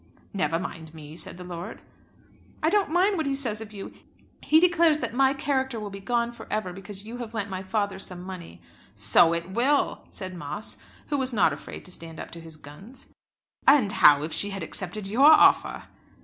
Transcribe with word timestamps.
"Never 0.33 0.57
mind 0.57 0.95
me," 0.95 1.15
said 1.15 1.37
the 1.37 1.43
lord. 1.43 1.79
"I 2.63 2.71
don't 2.71 2.89
mind 2.89 3.17
what 3.17 3.27
he 3.27 3.35
says 3.35 3.61
of 3.61 3.71
you. 3.71 3.93
He 4.41 4.59
declares 4.59 4.97
that 4.97 5.13
my 5.13 5.31
character 5.35 5.79
will 5.79 5.91
be 5.91 5.99
gone 5.99 6.31
for 6.31 6.47
ever 6.49 6.73
because 6.73 7.05
you 7.05 7.17
have 7.17 7.35
lent 7.35 7.51
my 7.51 7.61
father 7.61 7.99
some 7.99 8.23
money." 8.23 8.63
"So 8.95 9.31
it 9.31 9.51
will," 9.51 10.03
said 10.09 10.33
Moss, 10.33 10.75
who 11.09 11.19
was 11.19 11.33
not 11.33 11.53
afraid 11.53 11.85
to 11.85 11.91
stand 11.91 12.19
up 12.19 12.31
to 12.31 12.41
his 12.41 12.57
guns. 12.57 13.09
"And 13.67 13.91
how 13.91 14.23
if 14.23 14.33
she 14.33 14.49
had 14.49 14.63
accepted 14.63 15.05
your 15.05 15.27
offer?" 15.27 15.83